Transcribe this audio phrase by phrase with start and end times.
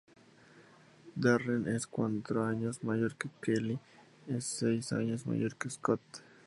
[1.15, 3.79] Darren es cuatro años mayor y Kelly
[4.27, 5.99] es seis años mayor que Scott.